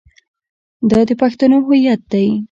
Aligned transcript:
دا 0.89 0.99
د 1.07 1.09
پښتنو 1.21 1.57
هویت 1.65 2.01
دی. 2.11 2.27